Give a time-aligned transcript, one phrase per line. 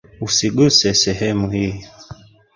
[0.25, 1.73] Usiguse sehemu hii.